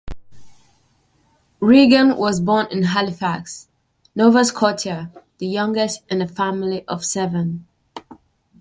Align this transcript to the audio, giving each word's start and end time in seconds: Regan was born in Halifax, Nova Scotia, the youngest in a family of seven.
Regan 1.59 2.17
was 2.17 2.39
born 2.39 2.65
in 2.71 2.81
Halifax, 2.81 3.67
Nova 4.15 4.43
Scotia, 4.43 5.11
the 5.37 5.45
youngest 5.45 6.01
in 6.09 6.23
a 6.23 6.27
family 6.27 6.83
of 6.87 7.05
seven. 7.05 7.67